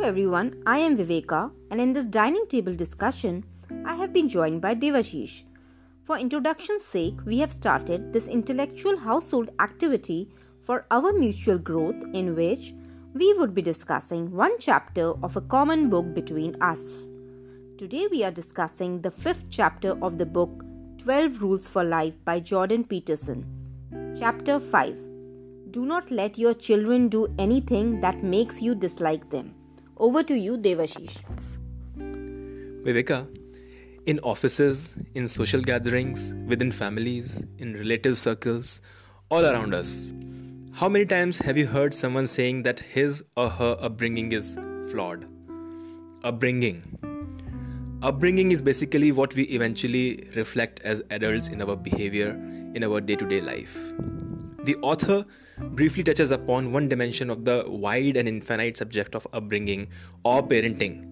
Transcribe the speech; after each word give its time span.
Hello 0.00 0.08
everyone, 0.08 0.62
I 0.66 0.78
am 0.78 0.96
Viveka 0.96 1.52
and 1.70 1.78
in 1.78 1.92
this 1.92 2.06
dining 2.06 2.46
table 2.46 2.74
discussion, 2.74 3.44
I 3.84 3.96
have 3.96 4.14
been 4.14 4.30
joined 4.30 4.62
by 4.62 4.74
Devashish. 4.74 5.42
For 6.04 6.16
introduction's 6.16 6.86
sake, 6.86 7.18
we 7.26 7.36
have 7.40 7.52
started 7.52 8.10
this 8.10 8.26
intellectual 8.26 8.96
household 8.96 9.50
activity 9.60 10.30
for 10.62 10.86
our 10.90 11.12
mutual 11.12 11.58
growth 11.58 12.02
in 12.14 12.34
which 12.34 12.72
we 13.12 13.34
would 13.34 13.52
be 13.52 13.60
discussing 13.60 14.32
one 14.32 14.58
chapter 14.58 15.12
of 15.22 15.36
a 15.36 15.42
common 15.42 15.90
book 15.90 16.14
between 16.14 16.56
us. 16.62 17.12
Today 17.76 18.08
we 18.10 18.24
are 18.24 18.30
discussing 18.30 19.02
the 19.02 19.10
fifth 19.10 19.44
chapter 19.50 20.02
of 20.02 20.16
the 20.16 20.24
book 20.24 20.64
12 21.02 21.42
Rules 21.42 21.66
for 21.66 21.84
Life 21.84 22.14
by 22.24 22.40
Jordan 22.40 22.84
Peterson. 22.84 23.44
Chapter 24.18 24.58
5 24.60 24.96
Do 25.70 25.84
not 25.84 26.10
let 26.10 26.38
your 26.38 26.54
children 26.54 27.10
do 27.10 27.28
anything 27.38 28.00
that 28.00 28.24
makes 28.24 28.62
you 28.62 28.74
dislike 28.74 29.28
them. 29.28 29.56
Over 30.00 30.22
to 30.22 30.34
you, 30.34 30.56
Devashish. 30.56 31.18
Viveka, 31.98 33.28
in 34.06 34.18
offices, 34.20 34.94
in 35.14 35.28
social 35.28 35.60
gatherings, 35.60 36.32
within 36.46 36.70
families, 36.70 37.44
in 37.58 37.74
relative 37.74 38.16
circles, 38.16 38.80
all 39.30 39.44
around 39.44 39.74
us, 39.74 40.10
how 40.72 40.88
many 40.88 41.04
times 41.04 41.38
have 41.40 41.58
you 41.58 41.66
heard 41.66 41.92
someone 41.92 42.26
saying 42.26 42.62
that 42.62 42.80
his 42.80 43.22
or 43.36 43.50
her 43.50 43.76
upbringing 43.78 44.32
is 44.32 44.56
flawed? 44.90 45.26
Upbringing. 46.24 46.82
Upbringing 48.02 48.52
is 48.52 48.62
basically 48.62 49.12
what 49.12 49.34
we 49.34 49.42
eventually 49.58 50.26
reflect 50.34 50.80
as 50.80 51.02
adults 51.10 51.48
in 51.48 51.60
our 51.60 51.76
behavior 51.76 52.30
in 52.74 52.82
our 52.82 53.02
day 53.02 53.16
to 53.16 53.26
day 53.26 53.42
life. 53.42 53.76
The 54.64 54.76
author 54.80 55.26
briefly 55.60 56.02
touches 56.02 56.30
upon 56.30 56.72
one 56.72 56.88
dimension 56.88 57.30
of 57.30 57.44
the 57.44 57.64
wide 57.66 58.16
and 58.16 58.28
infinite 58.28 58.76
subject 58.76 59.14
of 59.14 59.26
upbringing 59.32 59.88
or 60.24 60.42
parenting, 60.42 61.02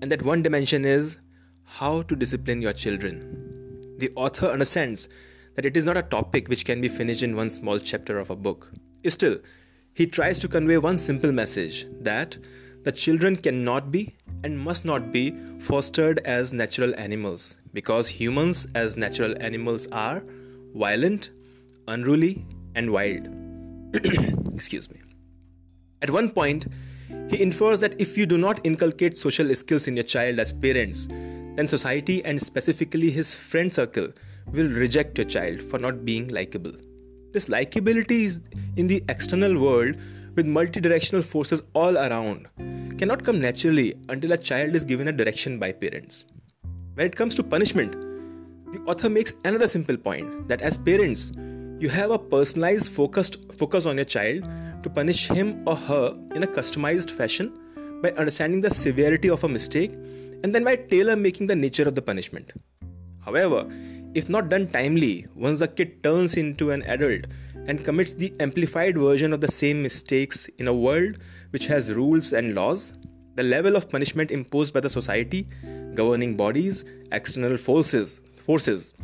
and 0.00 0.10
that 0.10 0.22
one 0.22 0.42
dimension 0.42 0.84
is 0.84 1.18
how 1.64 2.02
to 2.02 2.16
discipline 2.16 2.62
your 2.62 2.72
children. 2.72 3.80
The 3.98 4.12
author 4.14 4.46
understands 4.46 5.08
that 5.54 5.64
it 5.64 5.76
is 5.76 5.84
not 5.84 5.96
a 5.96 6.02
topic 6.02 6.48
which 6.48 6.64
can 6.64 6.80
be 6.80 6.88
finished 6.88 7.22
in 7.22 7.34
one 7.34 7.50
small 7.50 7.78
chapter 7.78 8.18
of 8.18 8.30
a 8.30 8.36
book. 8.36 8.72
Still, 9.06 9.38
he 9.94 10.06
tries 10.06 10.38
to 10.40 10.48
convey 10.48 10.78
one 10.78 10.98
simple 10.98 11.32
message 11.32 11.86
that 12.00 12.36
the 12.84 12.92
children 12.92 13.34
cannot 13.34 13.90
be 13.90 14.12
and 14.44 14.58
must 14.58 14.84
not 14.84 15.10
be 15.10 15.34
fostered 15.58 16.18
as 16.20 16.52
natural 16.52 16.94
animals 16.96 17.56
because 17.72 18.06
humans, 18.06 18.66
as 18.74 18.96
natural 18.96 19.34
animals, 19.40 19.86
are 19.90 20.22
violent, 20.74 21.30
unruly, 21.88 22.44
and 22.74 22.92
wild. 22.92 23.35
Excuse 24.54 24.90
me. 24.90 25.00
At 26.02 26.10
one 26.10 26.30
point, 26.30 26.66
he 27.28 27.42
infers 27.42 27.80
that 27.80 28.00
if 28.00 28.16
you 28.18 28.26
do 28.26 28.38
not 28.38 28.64
inculcate 28.64 29.16
social 29.16 29.54
skills 29.54 29.86
in 29.86 29.96
your 29.96 30.04
child 30.04 30.38
as 30.38 30.52
parents, 30.52 31.06
then 31.56 31.68
society 31.68 32.24
and 32.24 32.40
specifically 32.40 33.10
his 33.10 33.34
friend 33.34 33.72
circle 33.72 34.08
will 34.52 34.68
reject 34.68 35.18
your 35.18 35.26
child 35.26 35.62
for 35.62 35.78
not 35.78 36.04
being 36.04 36.28
likable. 36.28 36.72
This 37.32 37.48
likability 37.48 38.26
is 38.26 38.40
in 38.76 38.86
the 38.86 39.02
external 39.08 39.60
world 39.60 39.96
with 40.34 40.46
multi-directional 40.46 41.22
forces 41.22 41.62
all 41.74 41.96
around 41.96 42.48
cannot 42.98 43.24
come 43.24 43.40
naturally 43.40 43.94
until 44.08 44.32
a 44.32 44.38
child 44.38 44.74
is 44.74 44.84
given 44.84 45.08
a 45.08 45.12
direction 45.12 45.58
by 45.58 45.72
parents. 45.72 46.24
When 46.94 47.06
it 47.06 47.14
comes 47.14 47.34
to 47.34 47.42
punishment, 47.42 47.92
the 48.72 48.80
author 48.86 49.10
makes 49.10 49.34
another 49.44 49.66
simple 49.66 49.96
point 49.96 50.48
that 50.48 50.62
as 50.62 50.76
parents, 50.76 51.32
you 51.78 51.90
have 51.90 52.10
a 52.10 52.18
personalized 52.18 52.90
focused 52.90 53.36
focus 53.58 53.84
on 53.84 53.96
your 53.96 54.04
child 54.06 54.44
to 54.82 54.88
punish 54.88 55.28
him 55.28 55.62
or 55.66 55.76
her 55.76 56.16
in 56.34 56.42
a 56.42 56.46
customized 56.46 57.10
fashion 57.10 57.52
by 58.02 58.10
understanding 58.12 58.62
the 58.62 58.70
severity 58.70 59.28
of 59.28 59.44
a 59.44 59.48
mistake 59.48 59.92
and 60.42 60.54
then 60.54 60.64
by 60.64 60.74
tailor 60.74 61.16
making 61.16 61.46
the 61.46 61.54
nature 61.54 61.86
of 61.86 61.94
the 61.94 62.00
punishment. 62.00 62.52
However, 63.22 63.68
if 64.14 64.30
not 64.30 64.48
done 64.48 64.68
timely, 64.68 65.26
once 65.34 65.58
the 65.58 65.68
kid 65.68 66.02
turns 66.02 66.38
into 66.38 66.70
an 66.70 66.82
adult 66.84 67.26
and 67.66 67.84
commits 67.84 68.14
the 68.14 68.34
amplified 68.40 68.96
version 68.96 69.34
of 69.34 69.42
the 69.42 69.52
same 69.52 69.82
mistakes 69.82 70.46
in 70.56 70.68
a 70.68 70.74
world 70.74 71.18
which 71.50 71.66
has 71.66 71.92
rules 71.92 72.32
and 72.32 72.54
laws, 72.54 72.94
the 73.34 73.42
level 73.42 73.76
of 73.76 73.90
punishment 73.90 74.30
imposed 74.30 74.72
by 74.72 74.80
the 74.80 74.88
society, 74.88 75.46
governing 75.92 76.38
bodies, 76.38 76.84
external 77.12 77.58
forces, 77.58 78.22
forces 78.36 78.94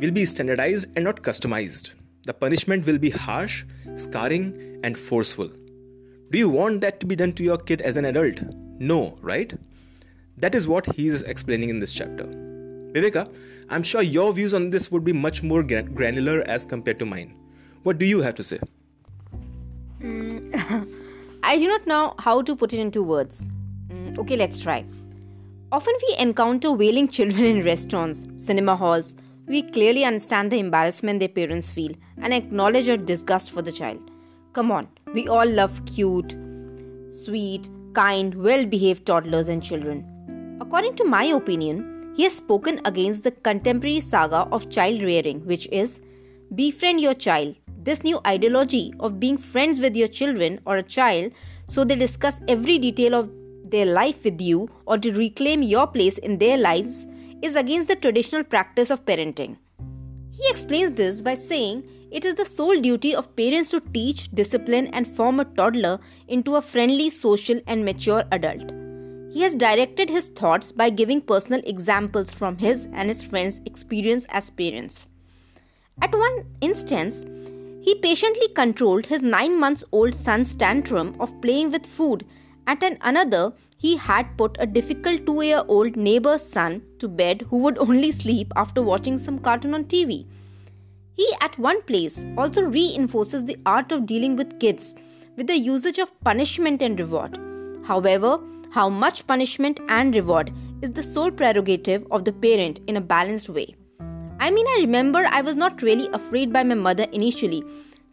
will 0.00 0.10
be 0.10 0.24
standardized 0.24 0.88
and 0.96 1.04
not 1.04 1.22
customized. 1.22 1.90
The 2.24 2.32
punishment 2.32 2.86
will 2.86 2.98
be 2.98 3.10
harsh, 3.10 3.64
scarring, 3.96 4.80
and 4.82 4.96
forceful. 4.96 5.48
Do 6.30 6.38
you 6.38 6.48
want 6.48 6.80
that 6.80 7.00
to 7.00 7.06
be 7.06 7.16
done 7.16 7.32
to 7.34 7.42
your 7.42 7.58
kid 7.58 7.80
as 7.82 7.96
an 7.96 8.06
adult? 8.06 8.40
No, 8.78 9.18
right? 9.20 9.52
That 10.38 10.54
is 10.54 10.66
what 10.66 10.86
he 10.86 11.08
is 11.08 11.22
explaining 11.22 11.68
in 11.68 11.80
this 11.80 11.92
chapter. 11.92 12.24
Viveka, 12.24 13.30
I'm 13.68 13.82
sure 13.82 14.00
your 14.00 14.32
views 14.32 14.54
on 14.54 14.70
this 14.70 14.90
would 14.90 15.04
be 15.04 15.12
much 15.12 15.42
more 15.42 15.62
granular 15.62 16.42
as 16.46 16.64
compared 16.64 16.98
to 17.00 17.06
mine. 17.06 17.34
What 17.82 17.98
do 17.98 18.06
you 18.06 18.22
have 18.22 18.34
to 18.36 18.42
say? 18.42 18.58
Mm, 20.00 20.88
I 21.42 21.58
do 21.58 21.68
not 21.68 21.86
know 21.86 22.14
how 22.18 22.40
to 22.42 22.56
put 22.56 22.72
it 22.72 22.80
into 22.80 23.02
words. 23.02 23.44
Mm, 23.88 24.18
okay, 24.18 24.36
let's 24.36 24.58
try. 24.58 24.84
Often 25.72 25.94
we 26.08 26.16
encounter 26.18 26.72
wailing 26.72 27.08
children 27.08 27.44
in 27.44 27.64
restaurants, 27.64 28.26
cinema 28.38 28.76
halls. 28.76 29.14
We 29.50 29.62
clearly 29.62 30.04
understand 30.04 30.52
the 30.52 30.60
embarrassment 30.60 31.18
their 31.18 31.28
parents 31.28 31.72
feel 31.72 31.92
and 32.18 32.32
acknowledge 32.32 32.88
our 32.88 32.96
disgust 32.96 33.50
for 33.50 33.62
the 33.62 33.72
child. 33.72 33.98
Come 34.52 34.70
on, 34.70 34.86
we 35.12 35.26
all 35.26 35.44
love 35.44 35.84
cute, 35.86 36.36
sweet, 37.08 37.68
kind, 37.92 38.32
well 38.36 38.64
behaved 38.64 39.06
toddlers 39.06 39.48
and 39.48 39.60
children. 39.60 40.58
According 40.60 40.94
to 40.98 41.04
my 41.04 41.24
opinion, 41.24 42.12
he 42.14 42.22
has 42.22 42.36
spoken 42.36 42.80
against 42.84 43.24
the 43.24 43.32
contemporary 43.32 43.98
saga 43.98 44.46
of 44.52 44.70
child 44.70 45.02
rearing, 45.02 45.44
which 45.46 45.66
is 45.72 45.98
befriend 46.54 47.00
your 47.00 47.14
child. 47.14 47.56
This 47.82 48.04
new 48.04 48.20
ideology 48.24 48.94
of 49.00 49.18
being 49.18 49.36
friends 49.36 49.80
with 49.80 49.96
your 49.96 50.06
children 50.06 50.60
or 50.64 50.76
a 50.76 50.84
child 50.84 51.32
so 51.64 51.82
they 51.82 51.96
discuss 51.96 52.40
every 52.46 52.78
detail 52.78 53.16
of 53.16 53.28
their 53.64 53.86
life 53.86 54.22
with 54.22 54.40
you 54.40 54.70
or 54.86 54.96
to 54.98 55.12
reclaim 55.12 55.62
your 55.62 55.88
place 55.88 56.18
in 56.18 56.38
their 56.38 56.56
lives 56.56 57.08
is 57.42 57.56
against 57.56 57.88
the 57.88 57.96
traditional 57.96 58.44
practice 58.44 58.90
of 58.90 59.04
parenting. 59.04 59.56
He 60.30 60.44
explains 60.48 60.96
this 60.96 61.20
by 61.20 61.34
saying 61.34 61.88
it 62.10 62.24
is 62.24 62.34
the 62.34 62.44
sole 62.44 62.80
duty 62.80 63.14
of 63.14 63.36
parents 63.36 63.70
to 63.70 63.80
teach, 63.80 64.30
discipline, 64.32 64.88
and 64.88 65.06
form 65.06 65.38
a 65.38 65.44
toddler 65.44 66.00
into 66.28 66.56
a 66.56 66.62
friendly, 66.62 67.08
social, 67.10 67.60
and 67.66 67.84
mature 67.84 68.24
adult. 68.32 68.70
He 69.32 69.42
has 69.42 69.54
directed 69.54 70.10
his 70.10 70.28
thoughts 70.28 70.72
by 70.72 70.90
giving 70.90 71.20
personal 71.20 71.62
examples 71.64 72.32
from 72.32 72.58
his 72.58 72.88
and 72.92 73.08
his 73.08 73.22
friends' 73.22 73.60
experience 73.64 74.26
as 74.30 74.50
parents. 74.50 75.08
At 76.02 76.12
one 76.12 76.46
instance, 76.60 77.24
he 77.82 77.94
patiently 77.94 78.48
controlled 78.48 79.06
his 79.06 79.22
nine 79.22 79.58
months 79.58 79.84
old 79.92 80.14
son's 80.14 80.54
tantrum 80.54 81.14
of 81.20 81.40
playing 81.40 81.70
with 81.70 81.86
food. 81.86 82.26
At 82.66 82.82
an 82.82 82.98
another, 83.02 83.52
he 83.82 83.96
had 83.96 84.36
put 84.36 84.56
a 84.60 84.66
difficult 84.66 85.24
two 85.26 85.40
year 85.42 85.62
old 85.74 85.96
neighbor's 85.96 86.42
son 86.54 86.82
to 86.98 87.08
bed 87.08 87.44
who 87.48 87.58
would 87.64 87.78
only 87.78 88.12
sleep 88.12 88.52
after 88.54 88.82
watching 88.82 89.16
some 89.16 89.38
cartoon 89.38 89.72
on 89.72 89.84
TV. 89.84 90.26
He, 91.14 91.26
at 91.40 91.58
one 91.58 91.80
place, 91.82 92.22
also 92.36 92.62
reinforces 92.62 93.44
the 93.44 93.56
art 93.64 93.90
of 93.90 94.04
dealing 94.04 94.36
with 94.36 94.60
kids 94.60 94.94
with 95.36 95.46
the 95.46 95.56
usage 95.56 95.98
of 95.98 96.18
punishment 96.20 96.82
and 96.82 97.00
reward. 97.00 97.38
However, 97.84 98.38
how 98.70 98.88
much 98.90 99.26
punishment 99.26 99.80
and 99.88 100.14
reward 100.14 100.52
is 100.82 100.90
the 100.90 101.02
sole 101.02 101.30
prerogative 101.30 102.06
of 102.10 102.24
the 102.24 102.32
parent 102.32 102.80
in 102.86 102.98
a 102.98 103.00
balanced 103.00 103.48
way. 103.48 103.74
I 104.38 104.50
mean, 104.50 104.66
I 104.66 104.78
remember 104.80 105.24
I 105.26 105.40
was 105.40 105.56
not 105.56 105.82
really 105.82 106.08
afraid 106.12 106.52
by 106.52 106.64
my 106.64 106.74
mother 106.74 107.06
initially, 107.12 107.64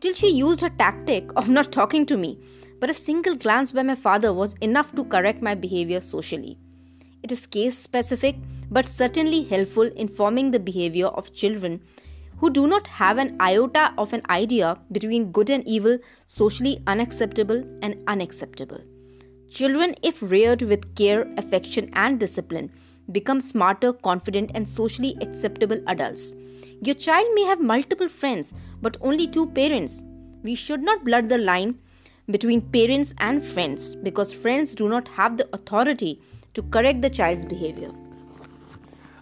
till 0.00 0.14
she 0.14 0.28
used 0.28 0.60
her 0.60 0.70
tactic 0.70 1.30
of 1.36 1.48
not 1.48 1.72
talking 1.72 2.06
to 2.06 2.16
me, 2.16 2.38
but 2.80 2.90
a 2.90 2.94
single 2.94 3.34
glance 3.34 3.72
by 3.72 3.82
my 3.82 3.94
father 3.94 4.32
was 4.32 4.54
enough 4.60 4.94
to 4.94 5.04
correct 5.04 5.42
my 5.42 5.54
behavior 5.54 6.00
socially. 6.00 6.58
It 7.22 7.32
is 7.32 7.46
case 7.46 7.78
specific, 7.78 8.36
but 8.70 8.88
certainly 8.88 9.44
helpful 9.44 9.90
in 9.96 10.08
forming 10.08 10.50
the 10.50 10.60
behavior 10.60 11.06
of 11.06 11.32
children 11.32 11.80
who 12.38 12.50
do 12.50 12.66
not 12.66 12.86
have 12.86 13.18
an 13.18 13.36
iota 13.40 13.92
of 13.96 14.12
an 14.12 14.22
idea 14.28 14.78
between 14.92 15.32
good 15.32 15.48
and 15.48 15.66
evil, 15.66 15.98
socially 16.26 16.82
unacceptable 16.86 17.64
and 17.82 17.96
unacceptable. 18.06 18.80
Children, 19.50 19.94
if 20.02 20.20
reared 20.20 20.62
with 20.62 20.94
care, 20.94 21.26
affection, 21.38 21.90
and 21.94 22.20
discipline, 22.20 22.70
become 23.10 23.40
smarter, 23.40 23.92
confident, 23.92 24.50
and 24.54 24.68
socially 24.68 25.16
acceptable 25.20 25.80
adults. 25.86 26.34
Your 26.82 26.94
child 26.94 27.26
may 27.34 27.44
have 27.44 27.60
multiple 27.60 28.08
friends, 28.08 28.52
but 28.82 28.98
only 29.00 29.26
two 29.26 29.46
parents. 29.46 30.02
We 30.42 30.54
should 30.54 30.82
not 30.82 31.04
blur 31.04 31.22
the 31.22 31.38
line 31.38 31.78
between 32.28 32.60
parents 32.60 33.14
and 33.18 33.44
friends 33.44 33.94
because 33.96 34.32
friends 34.32 34.74
do 34.74 34.88
not 34.88 35.06
have 35.08 35.36
the 35.36 35.48
authority 35.52 36.20
to 36.54 36.62
correct 36.62 37.02
the 37.02 37.10
child's 37.10 37.44
behavior. 37.44 37.92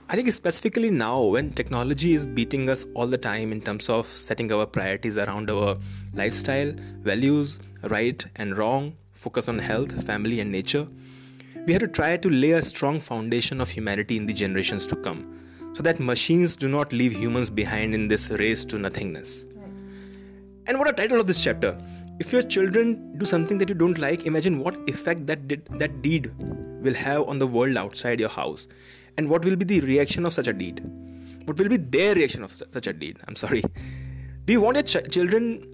I 0.08 0.16
think 0.16 0.30
specifically 0.32 0.90
now 0.90 1.22
when 1.22 1.52
technology 1.52 2.14
is 2.14 2.26
beating 2.26 2.68
us 2.68 2.84
all 2.94 3.06
the 3.06 3.18
time 3.18 3.52
in 3.52 3.60
terms 3.60 3.88
of 3.88 4.06
setting 4.06 4.52
our 4.52 4.66
priorities 4.66 5.18
around 5.18 5.50
our 5.50 5.76
lifestyle, 6.12 6.72
values, 7.00 7.58
right 7.84 8.24
and 8.36 8.56
wrong, 8.56 8.94
focus 9.12 9.48
on 9.48 9.58
health, 9.58 10.06
family, 10.06 10.40
and 10.40 10.52
nature, 10.52 10.86
we 11.66 11.72
have 11.72 11.80
to 11.80 11.88
try 11.88 12.16
to 12.16 12.28
lay 12.28 12.52
a 12.52 12.62
strong 12.62 13.00
foundation 13.00 13.60
of 13.60 13.70
humanity 13.70 14.16
in 14.16 14.26
the 14.26 14.34
generations 14.34 14.86
to 14.86 14.96
come 14.96 15.40
so 15.74 15.82
that 15.82 15.98
machines 15.98 16.54
do 16.54 16.68
not 16.68 16.92
leave 16.92 17.12
humans 17.12 17.50
behind 17.50 17.94
in 17.94 18.06
this 18.06 18.30
race 18.30 18.64
to 18.64 18.78
nothingness. 18.78 19.44
And 20.66 20.78
what 20.78 20.88
a 20.88 20.92
title 20.92 21.20
of 21.20 21.26
this 21.26 21.42
chapter! 21.42 21.76
If 22.20 22.32
your 22.32 22.42
children 22.42 23.18
do 23.18 23.24
something 23.24 23.58
that 23.58 23.68
you 23.68 23.74
don't 23.74 23.98
like, 23.98 24.24
imagine 24.24 24.60
what 24.60 24.76
effect 24.88 25.26
that 25.26 25.48
did, 25.48 25.66
that 25.78 26.00
deed 26.00 26.30
will 26.38 26.94
have 26.94 27.28
on 27.28 27.40
the 27.40 27.46
world 27.46 27.76
outside 27.76 28.20
your 28.20 28.28
house, 28.28 28.68
and 29.16 29.28
what 29.28 29.44
will 29.44 29.56
be 29.56 29.64
the 29.64 29.80
reaction 29.80 30.24
of 30.24 30.32
such 30.32 30.46
a 30.46 30.52
deed. 30.52 30.80
What 31.46 31.58
will 31.58 31.68
be 31.68 31.76
their 31.76 32.14
reaction 32.14 32.44
of 32.44 32.52
such 32.52 32.86
a 32.86 32.92
deed? 32.92 33.18
I'm 33.26 33.34
sorry. 33.34 33.62
Do 34.44 34.52
you 34.52 34.60
want 34.60 34.76
your 34.76 34.84
ch- 34.84 35.10
children 35.12 35.68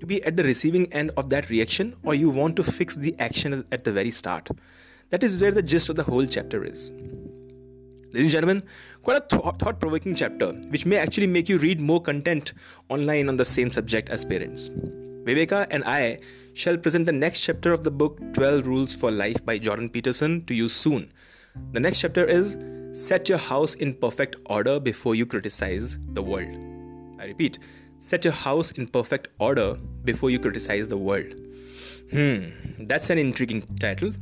to 0.00 0.06
be 0.06 0.22
at 0.24 0.36
the 0.36 0.44
receiving 0.44 0.92
end 0.92 1.12
of 1.16 1.30
that 1.30 1.48
reaction, 1.48 1.96
or 2.02 2.14
you 2.14 2.28
want 2.28 2.56
to 2.56 2.62
fix 2.62 2.94
the 2.94 3.18
action 3.18 3.64
at 3.72 3.84
the 3.84 3.92
very 3.92 4.10
start? 4.10 4.50
That 5.08 5.22
is 5.22 5.40
where 5.40 5.50
the 5.50 5.62
gist 5.62 5.88
of 5.88 5.96
the 5.96 6.02
whole 6.02 6.26
chapter 6.26 6.62
is. 6.62 6.90
Ladies 8.12 8.24
and 8.24 8.30
gentlemen, 8.30 8.62
quite 9.02 9.16
a 9.16 9.26
th- 9.26 9.54
thought 9.58 9.80
provoking 9.80 10.14
chapter, 10.14 10.52
which 10.68 10.84
may 10.84 10.96
actually 10.96 11.26
make 11.26 11.48
you 11.48 11.56
read 11.56 11.80
more 11.80 12.02
content 12.02 12.52
online 12.90 13.30
on 13.30 13.36
the 13.38 13.44
same 13.46 13.72
subject 13.72 14.10
as 14.10 14.26
parents. 14.26 14.68
Viveka 15.24 15.66
and 15.70 15.82
I 15.84 16.20
shall 16.52 16.76
present 16.76 17.06
the 17.06 17.12
next 17.12 17.40
chapter 17.40 17.72
of 17.72 17.82
the 17.82 17.90
book 17.90 18.20
12 18.34 18.66
Rules 18.66 18.94
for 18.94 19.10
Life 19.10 19.44
by 19.44 19.56
Jordan 19.58 19.88
Peterson 19.88 20.44
to 20.44 20.54
you 20.54 20.68
soon. 20.68 21.10
The 21.72 21.80
next 21.80 22.00
chapter 22.00 22.24
is 22.24 22.56
Set 22.92 23.28
Your 23.28 23.38
House 23.38 23.74
in 23.74 23.94
Perfect 23.94 24.36
Order 24.46 24.78
Before 24.78 25.14
You 25.14 25.24
Criticize 25.24 25.98
the 26.00 26.22
World. 26.22 26.54
I 27.18 27.26
repeat, 27.26 27.58
set 27.98 28.24
your 28.24 28.34
house 28.34 28.72
in 28.72 28.86
perfect 28.86 29.28
order 29.38 29.76
before 30.04 30.30
you 30.30 30.38
criticize 30.38 30.88
the 30.88 30.98
world. 30.98 31.40
Hmm, 32.10 32.84
that's 32.86 33.08
an 33.08 33.16
intriguing 33.16 33.62
title. 33.80 34.12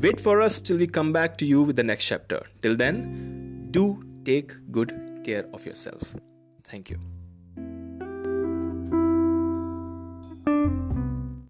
Wait 0.00 0.18
for 0.18 0.42
us 0.42 0.58
till 0.58 0.78
we 0.78 0.88
come 0.88 1.12
back 1.12 1.38
to 1.38 1.46
you 1.46 1.62
with 1.62 1.76
the 1.76 1.84
next 1.84 2.06
chapter. 2.06 2.42
Till 2.60 2.76
then, 2.76 3.68
do 3.70 4.02
take 4.24 4.52
good 4.72 5.22
care 5.24 5.46
of 5.52 5.64
yourself. 5.64 6.16
Thank 6.64 6.90
you. 6.90 6.98